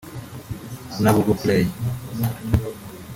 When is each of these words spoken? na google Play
na 1.01 1.09
google 1.15 1.37
Play 1.41 1.61